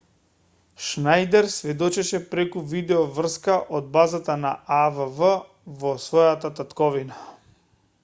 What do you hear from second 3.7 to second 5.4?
од база на авв